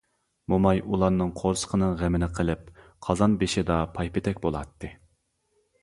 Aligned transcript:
موماي 0.53 0.79
ئۇلارنىڭ 0.95 1.33
قورسىقىنىڭ 1.41 1.93
غېمىنى 2.01 2.31
قىلىپ، 2.39 2.73
قازان 3.09 3.39
بېشىدا 3.45 3.79
پايپېتەك 3.99 4.45
بولاتتى. 4.49 4.95